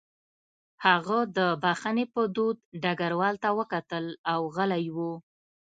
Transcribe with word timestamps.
هغه 0.85 1.17
د 1.37 1.39
بښنې 1.61 2.05
په 2.13 2.21
دود 2.35 2.57
ډګروال 2.83 3.35
ته 3.43 3.49
وکتل 3.59 4.05
او 4.33 4.39
غلی 4.55 4.85
و 4.95 4.97